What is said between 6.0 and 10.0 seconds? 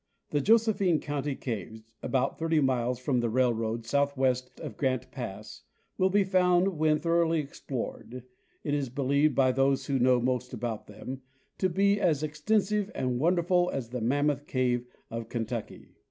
be found when thoroughly explored, it is believed by those who